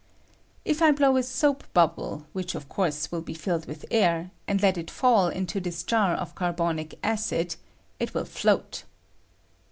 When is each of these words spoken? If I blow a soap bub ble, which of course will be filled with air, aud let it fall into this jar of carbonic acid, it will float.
If 0.65 0.81
I 0.81 0.91
blow 0.91 1.15
a 1.15 1.21
soap 1.21 1.63
bub 1.75 1.95
ble, 1.95 2.25
which 2.33 2.55
of 2.55 2.67
course 2.67 3.11
will 3.11 3.21
be 3.21 3.35
filled 3.35 3.67
with 3.67 3.85
air, 3.91 4.31
aud 4.49 4.63
let 4.63 4.75
it 4.75 4.89
fall 4.89 5.27
into 5.27 5.59
this 5.59 5.83
jar 5.83 6.15
of 6.15 6.33
carbonic 6.33 6.97
acid, 7.03 7.55
it 7.99 8.15
will 8.15 8.25
float. 8.25 8.83